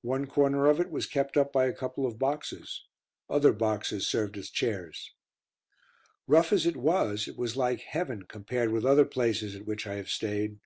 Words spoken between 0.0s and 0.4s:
One